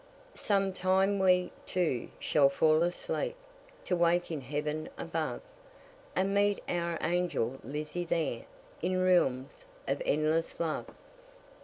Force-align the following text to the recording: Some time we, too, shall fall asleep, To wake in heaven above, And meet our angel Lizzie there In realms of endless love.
Some 0.33 0.73
time 0.73 1.19
we, 1.19 1.51
too, 1.67 2.09
shall 2.17 2.49
fall 2.49 2.81
asleep, 2.81 3.35
To 3.85 3.95
wake 3.95 4.31
in 4.31 4.41
heaven 4.41 4.89
above, 4.97 5.41
And 6.15 6.33
meet 6.33 6.63
our 6.67 6.97
angel 7.01 7.59
Lizzie 7.63 8.05
there 8.05 8.45
In 8.81 8.99
realms 9.03 9.65
of 9.87 10.01
endless 10.03 10.59
love. 10.59 10.87